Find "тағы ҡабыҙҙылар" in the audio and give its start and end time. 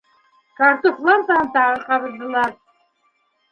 1.59-2.59